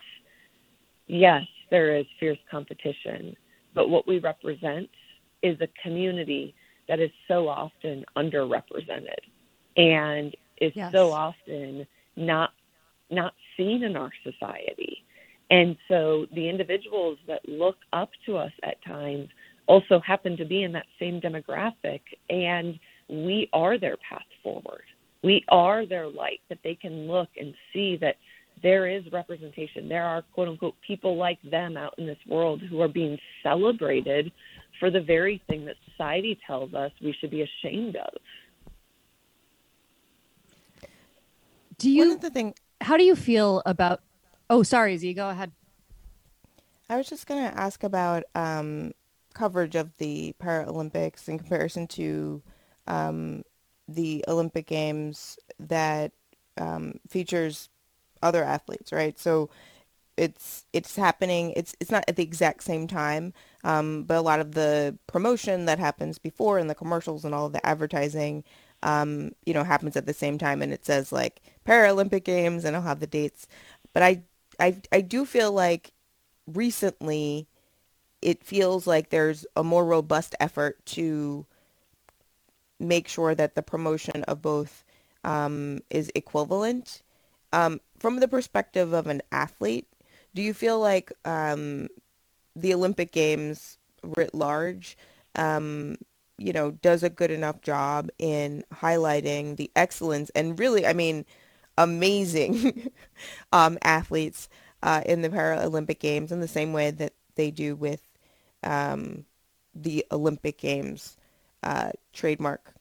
yes, 1.07 1.43
there 1.69 1.95
is 1.95 2.05
fierce 2.19 2.37
competition, 2.49 3.35
but 3.73 3.89
what 3.89 4.07
we 4.07 4.19
represent 4.19 4.89
is 5.43 5.59
a 5.61 5.67
community 5.83 6.55
that 6.87 6.99
is 6.99 7.11
so 7.27 7.47
often 7.47 8.05
underrepresented 8.17 9.19
and 9.77 10.35
is 10.61 10.71
yes. 10.75 10.91
so 10.91 11.11
often 11.11 11.85
not 12.15 12.51
not 13.11 13.33
seen 13.55 13.83
in 13.83 13.95
our 13.95 14.11
society. 14.23 15.04
And 15.49 15.77
so 15.87 16.25
the 16.33 16.49
individuals 16.49 17.17
that 17.27 17.47
look 17.47 17.77
up 17.93 18.09
to 18.25 18.37
us 18.37 18.51
at 18.63 18.83
times 18.83 19.29
also 19.67 19.99
happen 19.99 20.37
to 20.37 20.45
be 20.45 20.63
in 20.63 20.71
that 20.73 20.85
same 20.99 21.21
demographic 21.21 22.01
and 22.29 22.79
we 23.07 23.49
are 23.53 23.77
their 23.77 23.97
path 23.97 24.25
forward. 24.41 24.83
We 25.23 25.43
are 25.49 25.85
their 25.85 26.07
light, 26.07 26.41
that 26.49 26.59
they 26.63 26.75
can 26.75 27.07
look 27.07 27.29
and 27.39 27.53
see 27.73 27.97
that 27.97 28.15
there 28.63 28.87
is 28.87 29.03
representation. 29.11 29.89
There 29.89 30.03
are, 30.03 30.23
quote 30.33 30.47
unquote, 30.47 30.75
people 30.85 31.17
like 31.17 31.39
them 31.49 31.77
out 31.77 31.93
in 31.97 32.05
this 32.05 32.17
world 32.27 32.61
who 32.61 32.81
are 32.81 32.87
being 32.87 33.17
celebrated 33.43 34.31
for 34.79 34.89
the 34.89 35.01
very 35.01 35.41
thing 35.47 35.65
that 35.65 35.75
society 35.91 36.39
tells 36.45 36.73
us 36.73 36.91
we 37.01 37.15
should 37.19 37.31
be 37.31 37.41
ashamed 37.41 37.95
of. 37.95 38.13
Do 41.77 41.89
you, 41.89 42.07
One 42.07 42.15
of 42.15 42.21
the 42.21 42.29
thing, 42.29 42.53
how 42.81 42.97
do 42.97 43.03
you 43.03 43.15
feel 43.15 43.61
about, 43.65 44.01
oh, 44.49 44.63
sorry, 44.63 44.97
Z, 44.97 45.13
go 45.13 45.29
ahead. 45.29 45.51
I 46.89 46.97
was 46.97 47.07
just 47.07 47.27
going 47.27 47.43
to 47.43 47.59
ask 47.59 47.83
about 47.83 48.23
um, 48.35 48.93
coverage 49.33 49.75
of 49.75 49.97
the 49.97 50.35
Paralympics 50.41 51.27
in 51.27 51.37
comparison 51.37 51.87
to 51.87 52.41
um, 52.87 53.43
the 53.87 54.23
Olympic 54.27 54.67
Games 54.67 55.39
that 55.59 56.11
um, 56.57 56.99
features 57.07 57.69
other 58.21 58.43
athletes, 58.43 58.91
right? 58.91 59.17
So 59.19 59.49
it's 60.17 60.65
it's 60.73 60.95
happening. 60.95 61.51
It's 61.55 61.75
it's 61.79 61.91
not 61.91 62.05
at 62.07 62.15
the 62.15 62.23
exact 62.23 62.63
same 62.63 62.87
time, 62.87 63.33
um, 63.63 64.03
but 64.03 64.17
a 64.17 64.21
lot 64.21 64.39
of 64.39 64.53
the 64.53 64.97
promotion 65.07 65.65
that 65.65 65.79
happens 65.79 66.17
before 66.17 66.57
and 66.57 66.69
the 66.69 66.75
commercials 66.75 67.25
and 67.25 67.35
all 67.35 67.49
the 67.49 67.65
advertising, 67.65 68.43
um, 68.83 69.31
you 69.45 69.53
know, 69.53 69.63
happens 69.63 69.97
at 69.97 70.05
the 70.05 70.13
same 70.13 70.37
time, 70.37 70.61
and 70.61 70.71
it 70.71 70.85
says 70.85 71.11
like 71.11 71.41
Paralympic 71.65 72.23
Games, 72.23 72.63
and 72.63 72.75
I'll 72.75 72.81
have 72.83 72.99
the 73.01 73.07
dates. 73.07 73.47
But 73.93 74.03
I 74.03 74.23
I 74.59 74.81
I 74.91 75.01
do 75.01 75.25
feel 75.25 75.51
like 75.51 75.91
recently, 76.47 77.47
it 78.21 78.43
feels 78.43 78.87
like 78.87 79.09
there's 79.09 79.45
a 79.55 79.63
more 79.63 79.85
robust 79.85 80.35
effort 80.39 80.85
to 80.87 81.45
make 82.79 83.07
sure 83.07 83.33
that 83.35 83.55
the 83.55 83.61
promotion 83.61 84.23
of 84.23 84.41
both 84.41 84.83
um, 85.23 85.79
is 85.89 86.11
equivalent. 86.15 87.01
Um, 87.53 87.79
from 87.99 88.19
the 88.19 88.27
perspective 88.27 88.93
of 88.93 89.07
an 89.07 89.21
athlete, 89.31 89.87
do 90.33 90.41
you 90.41 90.53
feel 90.53 90.79
like 90.79 91.11
um, 91.23 91.87
the 92.55 92.73
Olympic 92.73 93.11
Games 93.11 93.77
writ 94.03 94.33
large, 94.35 94.97
um, 95.35 95.97
you 96.37 96.51
know, 96.51 96.71
does 96.71 97.01
a 97.03 97.09
good 97.09 97.31
enough 97.31 97.61
job 97.61 98.09
in 98.19 98.63
highlighting 98.73 99.55
the 99.55 99.71
excellence 99.75 100.29
and 100.35 100.59
really, 100.59 100.85
I 100.85 100.93
mean, 100.93 101.25
amazing 101.77 102.91
um, 103.51 103.77
athletes 103.83 104.49
uh, 104.83 105.01
in 105.05 105.21
the 105.21 105.29
Paralympic 105.29 105.99
Games 105.99 106.31
in 106.31 106.39
the 106.39 106.47
same 106.47 106.73
way 106.73 106.91
that 106.91 107.13
they 107.35 107.51
do 107.51 107.75
with 107.75 108.01
um, 108.63 109.25
the 109.73 110.05
Olympic 110.11 110.57
Games 110.57 111.17
uh, 111.63 111.91
trademark 112.13 112.73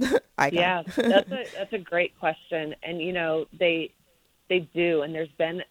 icon? 0.38 0.58
Yeah, 0.58 0.82
that's 0.96 1.30
a 1.30 1.44
that's 1.56 1.72
a 1.72 1.78
great 1.78 2.18
question, 2.18 2.74
and 2.82 3.00
you 3.00 3.12
know 3.12 3.46
they 3.58 3.92
they 4.48 4.68
do, 4.74 5.02
and 5.02 5.14
there's 5.14 5.32
been 5.38 5.62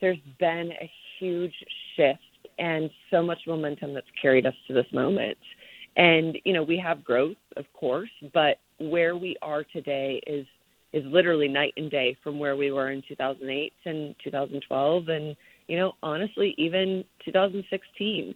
there's 0.00 0.18
been 0.38 0.72
a 0.72 0.90
huge 1.18 1.54
shift 1.96 2.20
and 2.58 2.90
so 3.10 3.22
much 3.22 3.38
momentum 3.46 3.94
that's 3.94 4.06
carried 4.20 4.46
us 4.46 4.54
to 4.68 4.74
this 4.74 4.86
moment. 4.92 5.38
And 5.96 6.38
you 6.44 6.52
know 6.52 6.62
we 6.62 6.78
have 6.78 7.04
growth, 7.04 7.36
of 7.56 7.64
course, 7.72 8.10
but 8.32 8.58
where 8.78 9.16
we 9.16 9.36
are 9.42 9.64
today 9.64 10.20
is 10.26 10.46
is 10.94 11.04
literally 11.06 11.48
night 11.48 11.74
and 11.76 11.90
day 11.90 12.16
from 12.22 12.38
where 12.38 12.56
we 12.56 12.70
were 12.70 12.90
in 12.90 13.02
2008 13.06 13.72
and 13.84 14.14
2012, 14.24 15.08
and 15.08 15.36
you 15.68 15.76
know 15.76 15.92
honestly 16.02 16.54
even 16.56 17.04
2016 17.24 18.34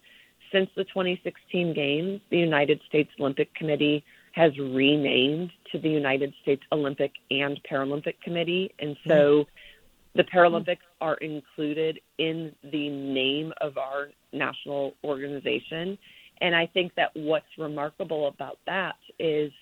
since 0.53 0.71
the 0.77 0.85
2016 0.85 1.75
games, 1.75 2.21
the 2.31 2.39
United 2.39 2.81
States 2.89 3.11
Olympic 3.21 3.55
Committee 3.55 4.05
has 4.33 4.57
renamed 4.59 5.51
to 5.73 5.79
the 5.79 5.89
United 5.89 6.33
States 6.43 6.63
Olympic 6.73 7.13
and 7.31 7.61
Paralympic 7.71 8.21
Committee. 8.23 8.73
And 8.79 8.97
so 9.07 9.13
mm-hmm. 9.45 10.19
the 10.19 10.25
Paralympics 10.25 10.79
are 11.01 11.15
included 11.15 12.01
in 12.19 12.53
the 12.63 12.89
name 12.89 13.53
of 13.61 13.77
our 13.79 14.09
national 14.33 14.95
organization. 15.05 15.99
And 16.41 16.55
I 16.55 16.67
think 16.67 16.95
that 16.95 17.11
what's 17.15 17.47
remarkable 17.59 18.29
about 18.29 18.59
that 18.67 18.97
is 19.19 19.53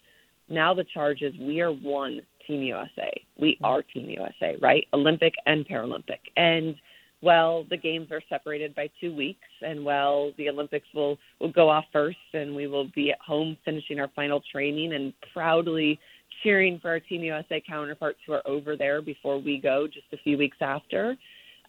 now 0.49 0.75
the 0.75 0.85
charge 0.85 1.23
is 1.23 1.35
we 1.41 1.61
are 1.61 1.73
one 1.73 2.21
Team 2.47 2.63
USA. 2.63 3.11
We 3.39 3.53
mm-hmm. 3.53 3.65
are 3.65 3.83
Team 3.83 4.09
USA, 4.11 4.57
right? 4.61 4.87
Olympic 4.93 5.35
and 5.47 5.67
Paralympic. 5.67 6.21
And 6.37 6.77
well, 7.23 7.65
the 7.71 7.77
games 7.77 8.09
are 8.13 8.23
separated 8.29 8.75
by 8.75 8.91
two 9.01 9.15
weeks, 9.15 9.49
and 9.63 9.85
well, 9.85 10.33
the 10.37 10.49
Olympics 10.49 10.87
will 10.95 11.19
will 11.41 11.53
go 11.53 11.69
off 11.69 11.85
first, 11.93 12.19
and 12.35 12.55
we 12.55 12.67
will 12.67 12.89
be 12.95 13.11
at 13.11 13.19
home 13.21 13.57
finishing 13.65 13.99
our 13.99 14.11
final 14.15 14.43
training 14.53 14.93
and 14.93 15.13
proudly 15.33 15.99
cheering 16.43 16.79
for 16.81 16.91
our 16.91 17.01
Team 17.01 17.23
USA 17.23 17.63
counterparts 17.67 18.19
who 18.27 18.33
are 18.33 18.47
over 18.47 18.77
there 18.77 19.01
before 19.01 19.39
we 19.41 19.59
go 19.59 19.87
just 19.87 20.07
a 20.13 20.19
few 20.19 20.37
weeks 20.37 20.59
after. 20.61 21.17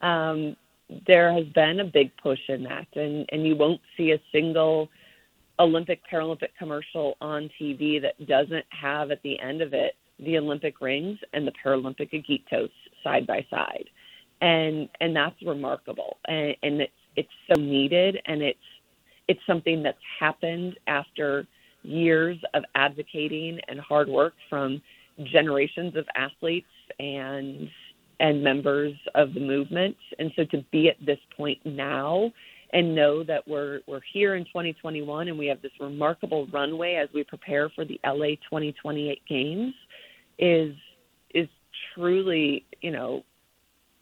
Um, 0.02 0.56
there 1.06 1.34
has 1.34 1.46
been 1.56 1.80
a 1.80 1.86
big 1.86 2.12
push 2.22 2.40
in 2.50 2.64
that, 2.64 2.88
and 2.96 3.26
and 3.32 3.48
you 3.48 3.56
won't 3.56 3.82
see 3.96 4.12
a 4.12 4.20
single 4.32 4.90
Olympic 5.60 6.02
Paralympic 6.12 6.50
commercial 6.60 7.16
on 7.22 7.50
TV 7.60 8.02
that 8.02 8.28
doesn't 8.28 8.66
have 8.70 9.12
at 9.12 9.22
the 9.24 9.40
end 9.40 9.62
of 9.62 9.74
it 9.74 9.96
the 10.20 10.38
Olympic 10.38 10.82
rings 10.82 11.18
and 11.34 11.48
the 11.48 11.54
Paralympic 11.64 12.12
agitos 12.12 12.72
side 13.04 13.28
by 13.28 13.46
side 13.50 13.90
and 14.42 14.90
and 15.02 15.16
that's 15.16 15.36
remarkable 15.44 16.18
and, 16.28 16.56
and 16.64 16.82
it's 16.82 16.92
it's 17.16 17.30
so 17.52 17.60
needed 17.60 18.20
and 18.26 18.42
it's 18.42 18.60
it's 19.28 19.40
something 19.46 19.84
that's 19.84 19.98
happened 20.20 20.78
after 20.88 21.46
years 21.84 22.38
of 22.54 22.64
advocating 22.76 23.60
and 23.68 23.80
hard 23.80 24.08
work 24.08 24.34
from 24.50 24.82
generations 25.32 25.96
of 25.96 26.06
athletes 26.16 26.68
and 27.00 27.70
and 28.20 28.44
members 28.44 28.94
of 29.14 29.34
the 29.36 29.40
movement. 29.40 29.96
And 30.18 30.32
so 30.36 30.44
to 30.46 30.64
be 30.72 30.90
at 30.90 30.96
this 31.06 31.20
point 31.36 31.60
now 31.66 32.32
and 32.74 32.96
know 32.96 33.24
that 33.24 33.48
we're 33.48 33.82
we're 33.88 34.02
here 34.12 34.36
in 34.36 34.44
2021 34.46 35.28
and 35.28 35.38
we 35.38 35.48
have 35.48 35.62
this 35.62 35.72
remarkable 35.80 36.48
runway 36.48 36.96
as 36.96 37.10
we 37.14 37.24
prepare 37.24 37.70
for 37.70 37.86
the 37.86 38.00
LA 38.06 38.36
2028 38.50 39.22
games 39.28 39.74
is 40.40 40.76
is 41.34 41.48
truly, 41.94 42.66
you 42.82 42.92
know, 42.92 43.24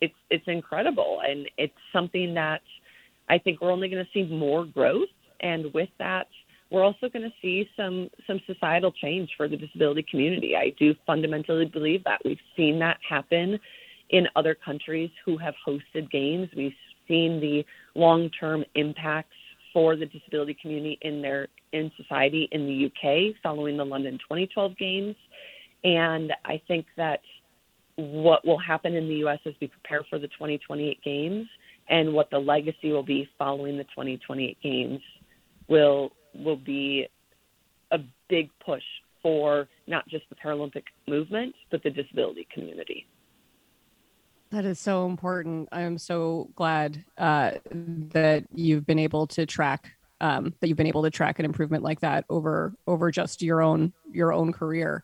it's 0.01 0.15
it's 0.29 0.47
incredible 0.47 1.21
and 1.27 1.47
it's 1.57 1.73
something 1.93 2.33
that 2.33 2.61
I 3.29 3.37
think 3.37 3.61
we're 3.61 3.71
only 3.71 3.89
going 3.89 4.05
to 4.05 4.11
see 4.13 4.31
more 4.31 4.65
growth 4.65 5.09
and 5.39 5.73
with 5.73 5.89
that 5.99 6.27
we're 6.71 6.83
also 6.83 7.09
going 7.09 7.23
to 7.23 7.33
see 7.41 7.69
some 7.77 8.09
some 8.27 8.39
societal 8.47 8.91
change 8.91 9.29
for 9.37 9.47
the 9.47 9.57
disability 9.57 10.05
community. 10.09 10.55
I 10.55 10.73
do 10.79 10.95
fundamentally 11.05 11.65
believe 11.65 12.03
that 12.05 12.19
we've 12.25 12.39
seen 12.55 12.79
that 12.79 12.97
happen 13.07 13.59
in 14.09 14.27
other 14.35 14.55
countries 14.55 15.09
who 15.25 15.37
have 15.37 15.53
hosted 15.65 16.09
games. 16.11 16.49
We've 16.55 16.73
seen 17.07 17.39
the 17.39 17.65
long-term 17.95 18.65
impacts 18.75 19.35
for 19.73 19.95
the 19.95 20.05
disability 20.05 20.57
community 20.59 20.97
in 21.01 21.21
their 21.21 21.47
in 21.71 21.91
society 21.97 22.49
in 22.51 22.65
the 22.65 22.85
UK 22.87 23.35
following 23.43 23.77
the 23.77 23.85
London 23.85 24.13
2012 24.13 24.77
games. 24.77 25.15
And 25.85 26.33
I 26.43 26.61
think 26.67 26.87
that 26.97 27.21
what 27.95 28.45
will 28.45 28.57
happen 28.57 28.95
in 28.95 29.07
the 29.07 29.15
US 29.27 29.39
as 29.45 29.53
we 29.61 29.67
prepare 29.67 30.03
for 30.09 30.19
the 30.19 30.27
2028 30.27 31.01
games 31.03 31.47
and 31.87 32.11
what 32.11 32.29
the 32.31 32.39
legacy 32.39 32.91
will 32.91 33.03
be 33.03 33.29
following 33.37 33.77
the 33.77 33.83
2028 33.85 34.57
games 34.61 34.99
will 35.67 36.11
will 36.33 36.57
be 36.57 37.07
a 37.91 37.99
big 38.27 38.49
push 38.65 38.83
for 39.21 39.69
not 39.87 40.07
just 40.09 40.25
the 40.29 40.35
Paralympic 40.35 40.83
movement, 41.07 41.55
but 41.71 41.81
the 41.83 41.89
disability 41.89 42.47
community. 42.53 43.07
That 44.51 44.65
is 44.65 44.79
so 44.79 45.05
important. 45.05 45.69
I 45.71 45.81
am 45.81 45.97
so 45.97 46.49
glad 46.55 47.03
uh, 47.17 47.51
that 47.71 48.45
you've 48.53 48.85
been 48.85 48.99
able 48.99 49.27
to 49.27 49.45
track 49.45 49.91
um, 50.21 50.53
that 50.59 50.67
you've 50.67 50.77
been 50.77 50.87
able 50.87 51.03
to 51.03 51.09
track 51.09 51.39
an 51.39 51.45
improvement 51.45 51.83
like 51.83 51.99
that 51.99 52.25
over 52.29 52.73
over 52.87 53.11
just 53.11 53.41
your 53.41 53.61
own 53.61 53.93
your 54.11 54.33
own 54.33 54.51
career. 54.51 55.03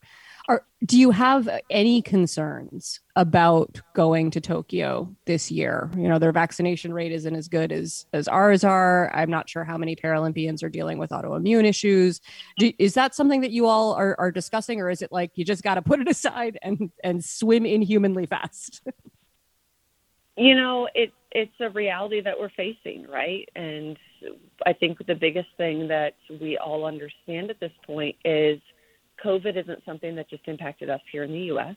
Are, 0.52 0.66
do 0.86 1.00
you 1.00 1.12
have 1.12 1.48
any 1.70 2.02
concerns 2.02 3.00
about 3.16 3.80
going 3.94 4.32
to 4.32 4.42
Tokyo 4.42 5.16
this 5.24 5.50
year? 5.50 5.90
You 5.96 6.10
know, 6.10 6.20
their 6.20 6.34
vaccination 6.34 6.94
rate 6.94 7.14
isn't 7.14 7.34
as 7.34 7.48
good 7.48 7.72
as 7.72 8.06
as 8.12 8.28
ours 8.28 8.66
are. 8.66 9.10
I'm 9.16 9.30
not 9.30 9.48
sure 9.48 9.64
how 9.64 9.78
many 9.78 9.96
Paralympians 9.96 10.62
are 10.62 10.68
dealing 10.68 10.98
with 10.98 11.12
autoimmune 11.12 11.64
issues. 11.64 12.20
Do, 12.58 12.74
is 12.78 12.96
that 12.96 13.16
something 13.16 13.40
that 13.40 13.52
you 13.52 13.68
all 13.68 13.94
are, 13.94 14.14
are 14.20 14.30
discussing, 14.30 14.82
or 14.82 14.90
is 14.90 15.02
it 15.02 15.14
like 15.14 15.32
you 15.36 15.46
just 15.46 15.64
got 15.64 15.76
to 15.76 15.82
put 15.82 16.02
it 16.02 16.08
aside 16.10 16.60
and 16.62 16.92
and 17.02 17.24
swim 17.24 17.66
inhumanly 17.66 18.26
fast? 18.26 18.82
you 20.36 20.54
know, 20.54 20.90
it 20.94 21.14
it's 21.32 21.56
a 21.62 21.70
reality 21.70 22.20
that 22.20 22.38
we're 22.38 22.50
facing, 22.58 23.08
right? 23.08 23.48
And 23.56 23.98
I 24.66 24.74
think 24.74 24.98
the 25.08 25.16
biggest 25.16 25.48
thing 25.56 25.88
that 25.88 26.16
we 26.30 26.58
all 26.58 26.84
understand 26.84 27.50
at 27.50 27.62
this 27.62 27.72
point 27.88 28.18
is 28.26 28.60
COVID 29.24 29.62
isn't 29.62 29.84
something 29.86 30.16
that 30.16 30.30
just 30.30 30.48
impacted 30.48 30.90
us 30.90 31.02
here 31.12 31.24
in 31.24 31.32
the 31.32 31.52
US. 31.54 31.76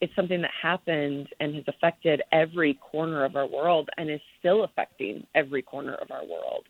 It's 0.00 0.14
something 0.14 0.42
that 0.42 0.50
happened 0.60 1.28
and 1.40 1.54
has 1.54 1.64
affected 1.68 2.22
every 2.32 2.74
corner 2.74 3.24
of 3.24 3.34
our 3.34 3.46
world 3.46 3.88
and 3.96 4.10
is 4.10 4.20
still 4.38 4.64
affecting 4.64 5.26
every 5.34 5.62
corner 5.62 5.94
of 5.94 6.10
our 6.10 6.24
world. 6.24 6.66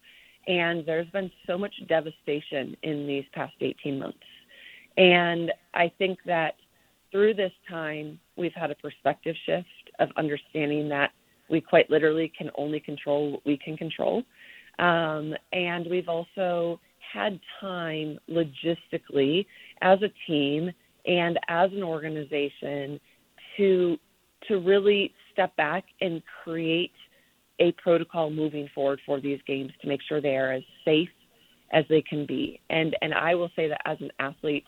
And 0.46 0.86
there's 0.86 1.10
been 1.10 1.30
so 1.46 1.58
much 1.58 1.74
devastation 1.88 2.76
in 2.82 3.06
these 3.06 3.24
past 3.32 3.54
18 3.60 3.98
months. 3.98 4.18
And 4.96 5.52
I 5.74 5.90
think 5.98 6.18
that 6.26 6.54
through 7.10 7.34
this 7.34 7.52
time, 7.68 8.18
we've 8.36 8.54
had 8.54 8.70
a 8.70 8.76
perspective 8.76 9.34
shift 9.44 9.66
of 9.98 10.08
understanding 10.16 10.88
that 10.90 11.10
we 11.48 11.60
quite 11.60 11.90
literally 11.90 12.32
can 12.36 12.50
only 12.56 12.80
control 12.80 13.32
what 13.32 13.46
we 13.46 13.56
can 13.56 13.76
control. 13.76 14.22
Um, 14.78 15.34
and 15.52 15.86
we've 15.90 16.08
also 16.08 16.80
had 17.12 17.40
time 17.60 18.18
logistically 18.28 19.46
as 19.82 19.98
a 20.02 20.10
team 20.26 20.70
and 21.06 21.38
as 21.48 21.70
an 21.72 21.82
organization 21.82 23.00
to 23.56 23.96
to 24.48 24.58
really 24.60 25.12
step 25.32 25.54
back 25.56 25.84
and 26.00 26.22
create 26.44 26.92
a 27.58 27.72
protocol 27.72 28.30
moving 28.30 28.68
forward 28.74 29.00
for 29.06 29.20
these 29.20 29.40
games 29.46 29.72
to 29.80 29.88
make 29.88 30.00
sure 30.06 30.20
they 30.20 30.36
are 30.36 30.52
as 30.52 30.62
safe 30.84 31.08
as 31.72 31.84
they 31.88 32.02
can 32.02 32.26
be. 32.26 32.60
And 32.70 32.96
and 33.02 33.14
I 33.14 33.34
will 33.34 33.50
say 33.56 33.68
that 33.68 33.80
as 33.86 33.98
an 34.00 34.10
athlete, 34.18 34.64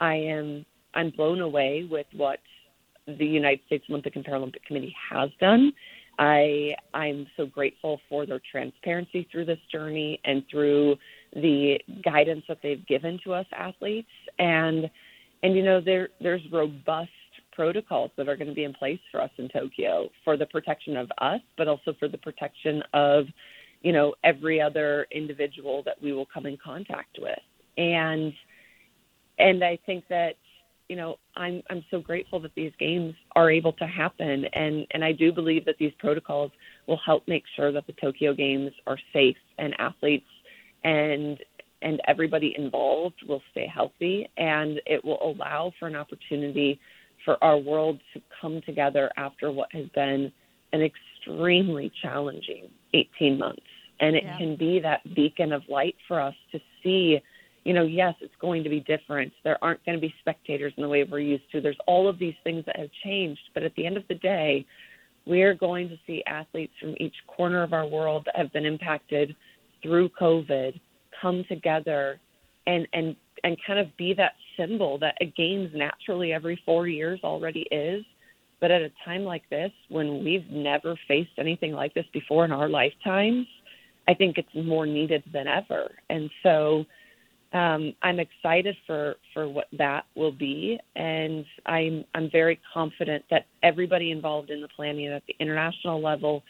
I 0.00 0.14
am 0.14 0.64
I'm 0.94 1.10
blown 1.10 1.40
away 1.40 1.86
with 1.90 2.06
what 2.12 2.38
the 3.06 3.26
United 3.26 3.60
States 3.66 3.84
Olympic 3.88 4.16
and 4.16 4.24
Paralympic 4.24 4.62
Committee 4.66 4.94
has 5.10 5.30
done. 5.40 5.72
I 6.18 6.74
I'm 6.94 7.26
so 7.36 7.46
grateful 7.46 8.00
for 8.08 8.26
their 8.26 8.40
transparency 8.50 9.28
through 9.30 9.46
this 9.46 9.58
journey 9.70 10.20
and 10.24 10.42
through 10.50 10.96
the 11.36 11.78
guidance 12.02 12.44
that 12.48 12.58
they've 12.62 12.86
given 12.86 13.20
to 13.24 13.34
us 13.34 13.46
athletes. 13.52 14.08
And 14.38 14.90
and 15.42 15.54
you 15.54 15.62
know 15.62 15.80
there 15.80 16.08
there's 16.20 16.42
robust 16.50 17.10
protocols 17.52 18.10
that 18.16 18.28
are 18.28 18.36
going 18.36 18.48
to 18.48 18.54
be 18.54 18.64
in 18.64 18.74
place 18.74 19.00
for 19.10 19.20
us 19.20 19.30
in 19.38 19.48
Tokyo 19.48 20.08
for 20.24 20.36
the 20.36 20.46
protection 20.46 20.96
of 20.96 21.10
us 21.18 21.40
but 21.56 21.68
also 21.68 21.94
for 21.98 22.08
the 22.08 22.18
protection 22.18 22.82
of 22.92 23.26
you 23.82 23.92
know 23.92 24.14
every 24.24 24.60
other 24.60 25.06
individual 25.10 25.82
that 25.84 26.00
we 26.02 26.12
will 26.12 26.26
come 26.26 26.46
in 26.46 26.56
contact 26.62 27.18
with. 27.20 27.38
And 27.76 28.32
and 29.38 29.62
I 29.62 29.78
think 29.84 30.04
that 30.08 30.36
you 30.88 30.96
know 30.96 31.16
I'm 31.36 31.62
I'm 31.68 31.84
so 31.90 32.00
grateful 32.00 32.40
that 32.40 32.54
these 32.54 32.72
games 32.78 33.14
are 33.34 33.50
able 33.50 33.74
to 33.74 33.86
happen. 33.86 34.46
And 34.54 34.86
and 34.92 35.04
I 35.04 35.12
do 35.12 35.32
believe 35.32 35.66
that 35.66 35.76
these 35.78 35.92
protocols 35.98 36.50
will 36.86 37.00
help 37.04 37.28
make 37.28 37.44
sure 37.56 37.72
that 37.72 37.86
the 37.86 37.92
Tokyo 37.94 38.32
games 38.32 38.72
are 38.86 38.98
safe 39.12 39.36
and 39.58 39.74
athletes 39.78 40.26
and 40.86 41.38
and 41.82 42.00
everybody 42.08 42.54
involved 42.56 43.16
will 43.28 43.42
stay 43.50 43.66
healthy 43.66 44.26
and 44.38 44.80
it 44.86 45.04
will 45.04 45.18
allow 45.22 45.70
for 45.78 45.86
an 45.86 45.94
opportunity 45.94 46.80
for 47.24 47.42
our 47.44 47.58
world 47.58 48.00
to 48.14 48.22
come 48.40 48.62
together 48.64 49.10
after 49.16 49.52
what 49.52 49.68
has 49.72 49.86
been 49.94 50.32
an 50.72 50.80
extremely 50.80 51.92
challenging 52.02 52.68
18 52.94 53.38
months. 53.38 53.60
And 54.00 54.16
it 54.16 54.24
yeah. 54.24 54.38
can 54.38 54.56
be 54.56 54.78
that 54.80 55.02
beacon 55.14 55.52
of 55.52 55.62
light 55.68 55.96
for 56.08 56.20
us 56.20 56.34
to 56.52 56.60
see 56.82 57.20
you 57.64 57.72
know 57.74 57.82
yes 57.82 58.14
it's 58.20 58.34
going 58.40 58.62
to 58.62 58.70
be 58.70 58.80
different. 58.80 59.32
There 59.42 59.58
aren't 59.62 59.84
going 59.84 59.98
to 59.98 60.00
be 60.00 60.14
spectators 60.20 60.72
in 60.76 60.82
the 60.82 60.88
way 60.88 61.02
we're 61.02 61.18
used 61.18 61.50
to. 61.52 61.60
There's 61.60 61.78
all 61.86 62.08
of 62.08 62.18
these 62.18 62.34
things 62.44 62.64
that 62.66 62.78
have 62.78 62.90
changed 63.04 63.40
but 63.54 63.64
at 63.64 63.74
the 63.74 63.84
end 63.86 63.96
of 63.96 64.04
the 64.08 64.14
day 64.14 64.64
we're 65.26 65.54
going 65.54 65.88
to 65.88 65.98
see 66.06 66.22
athletes 66.26 66.72
from 66.80 66.94
each 67.00 67.14
corner 67.26 67.64
of 67.64 67.72
our 67.72 67.86
world 67.86 68.22
that 68.26 68.36
have 68.36 68.52
been 68.52 68.64
impacted 68.64 69.34
through 69.82 70.08
COVID 70.20 70.78
come 71.20 71.44
together 71.48 72.20
and 72.66 72.86
and 72.92 73.16
and 73.44 73.56
kind 73.66 73.78
of 73.78 73.96
be 73.96 74.14
that 74.14 74.32
symbol 74.56 74.98
that 74.98 75.16
a 75.20 75.26
games 75.26 75.70
naturally 75.74 76.32
every 76.32 76.60
four 76.64 76.88
years 76.88 77.20
already 77.22 77.66
is. 77.70 78.04
But 78.60 78.70
at 78.70 78.80
a 78.80 78.90
time 79.04 79.24
like 79.24 79.48
this, 79.50 79.70
when 79.90 80.24
we've 80.24 80.48
never 80.50 80.98
faced 81.06 81.32
anything 81.38 81.72
like 81.72 81.92
this 81.92 82.06
before 82.14 82.46
in 82.46 82.52
our 82.52 82.70
lifetimes, 82.70 83.46
I 84.08 84.14
think 84.14 84.38
it's 84.38 84.66
more 84.66 84.86
needed 84.86 85.22
than 85.30 85.46
ever. 85.46 85.90
And 86.08 86.30
so 86.42 86.86
um, 87.52 87.94
I'm 88.02 88.18
excited 88.18 88.74
for, 88.86 89.16
for 89.34 89.46
what 89.48 89.66
that 89.78 90.06
will 90.14 90.32
be, 90.32 90.78
and 90.96 91.44
I'm 91.66 92.04
I'm 92.14 92.30
very 92.30 92.58
confident 92.72 93.24
that 93.30 93.46
everybody 93.62 94.10
involved 94.10 94.50
in 94.50 94.60
the 94.60 94.68
planning 94.68 95.08
at 95.08 95.22
the 95.26 95.34
international 95.38 96.02
level 96.02 96.42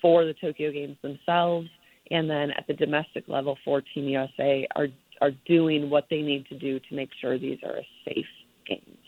for 0.00 0.24
the 0.24 0.34
Tokyo 0.34 0.72
Games 0.72 0.96
themselves 1.00 1.68
and 2.12 2.28
then 2.28 2.50
at 2.52 2.66
the 2.68 2.74
domestic 2.74 3.26
level 3.26 3.58
for 3.64 3.80
Team 3.80 4.04
USA 4.08 4.68
are 4.76 4.88
are 5.20 5.32
doing 5.46 5.88
what 5.88 6.06
they 6.10 6.20
need 6.20 6.46
to 6.48 6.58
do 6.58 6.78
to 6.78 6.94
make 6.94 7.10
sure 7.20 7.38
these 7.38 7.58
are 7.64 7.78
a 7.78 7.86
safe 8.04 8.26
games. 8.66 8.98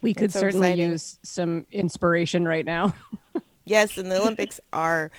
We 0.00 0.14
could 0.14 0.32
so 0.32 0.40
certainly 0.40 0.68
exciting. 0.68 0.90
use 0.90 1.18
some 1.22 1.66
inspiration 1.72 2.46
right 2.46 2.64
now. 2.64 2.94
yes, 3.64 3.98
and 3.98 4.10
the 4.10 4.20
Olympics 4.20 4.60
are 4.72 5.10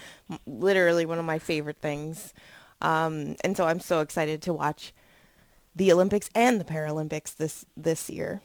literally 0.48 1.06
one 1.06 1.20
of 1.20 1.26
my 1.26 1.40
favorite 1.40 1.78
things. 1.78 2.34
Um, 2.82 3.36
and 3.44 3.56
so 3.58 3.66
I'm 3.68 3.82
so 3.82 4.00
excited 4.00 4.42
to 4.44 4.54
watch 4.54 4.94
the 5.76 5.92
Olympics 5.92 6.30
and 6.34 6.60
the 6.60 6.66
Paralympics 6.66 7.36
this 7.36 7.66
this 7.76 8.10
year. 8.10 8.42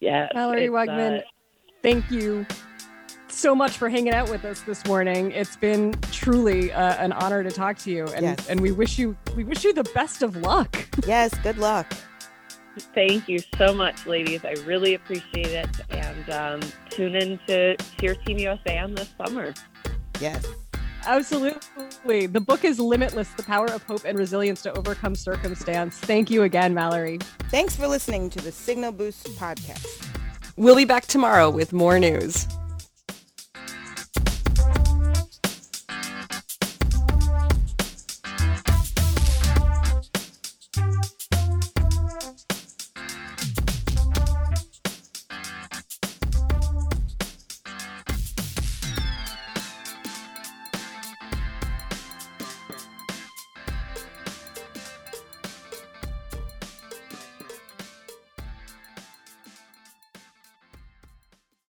Yeah, 0.00 0.28
Mallory 0.34 0.68
Weggemann, 0.68 1.20
uh, 1.20 1.22
thank 1.82 2.10
you 2.10 2.46
so 3.36 3.54
much 3.54 3.72
for 3.72 3.88
hanging 3.88 4.12
out 4.12 4.30
with 4.30 4.44
us 4.44 4.60
this 4.62 4.84
morning. 4.86 5.30
It's 5.30 5.56
been 5.56 5.92
truly 6.12 6.72
uh, 6.72 6.96
an 6.96 7.12
honor 7.12 7.42
to 7.42 7.50
talk 7.50 7.78
to 7.78 7.90
you, 7.90 8.06
and 8.08 8.24
yes. 8.24 8.48
and 8.48 8.60
we 8.60 8.72
wish 8.72 8.98
you 8.98 9.16
we 9.36 9.44
wish 9.44 9.64
you 9.64 9.72
the 9.72 9.84
best 9.94 10.22
of 10.22 10.36
luck. 10.36 10.76
Yes, 11.06 11.34
good 11.42 11.58
luck. 11.58 11.92
Thank 12.94 13.28
you 13.28 13.40
so 13.58 13.74
much, 13.74 14.06
ladies. 14.06 14.42
I 14.44 14.52
really 14.64 14.94
appreciate 14.94 15.48
it, 15.48 15.68
and 15.90 16.30
um, 16.30 16.60
tune 16.88 17.14
in 17.14 17.38
to 17.46 17.76
cheer 18.00 18.14
Team 18.14 18.38
USA 18.38 18.78
on 18.78 18.94
this 18.94 19.12
summer. 19.18 19.52
Yes. 20.18 20.46
Absolutely. 21.06 22.26
The 22.26 22.40
book 22.40 22.64
is 22.64 22.80
Limitless 22.80 23.28
The 23.30 23.42
Power 23.42 23.66
of 23.66 23.82
Hope 23.82 24.04
and 24.06 24.18
Resilience 24.18 24.62
to 24.62 24.72
Overcome 24.72 25.14
Circumstance. 25.14 25.98
Thank 25.98 26.30
you 26.30 26.44
again, 26.44 26.72
Mallory. 26.72 27.18
Thanks 27.50 27.76
for 27.76 27.86
listening 27.86 28.30
to 28.30 28.40
the 28.40 28.50
Signal 28.50 28.92
Boost 28.92 29.26
podcast. 29.36 30.08
We'll 30.56 30.76
be 30.76 30.86
back 30.86 31.04
tomorrow 31.04 31.50
with 31.50 31.74
more 31.74 31.98
news. 31.98 32.48